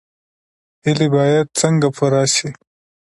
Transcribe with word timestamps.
هیلې 0.85 1.07
باید 1.15 1.47
څنګه 1.59 1.87
پوره 1.95 2.23
شي؟ 2.35 2.49